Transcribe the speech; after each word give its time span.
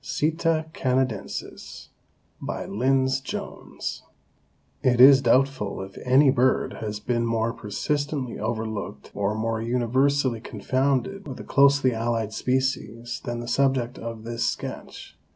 (Sitta 0.03 0.65
canadensis.) 0.73 1.89
BY 2.41 2.65
LYNDS 2.65 3.21
JONES. 3.21 4.01
It 4.81 4.99
is 4.99 5.21
doubtful 5.21 5.79
if 5.83 5.95
any 6.03 6.31
bird 6.31 6.77
has 6.81 6.99
been 6.99 7.23
more 7.23 7.53
persistently 7.53 8.39
overlooked 8.39 9.11
or 9.13 9.35
more 9.35 9.61
universally 9.61 10.41
confounded 10.41 11.27
with 11.27 11.39
a 11.39 11.43
closely 11.43 11.93
allied 11.93 12.33
species 12.33 13.21
than 13.25 13.41
the 13.41 13.47
subject 13.47 13.99
of 13.99 14.23
this 14.23 14.43
sketch. 14.43 15.19